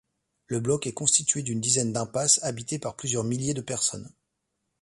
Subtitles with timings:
[0.47, 4.11] Le bloc est constitué d’une dizaine d’impasses habitées par plusieurs milliers de personnes.